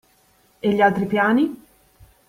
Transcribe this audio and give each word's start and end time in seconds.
E 0.63 0.73
gli 0.73 0.81
altri 0.81 1.05
piani? 1.05 1.55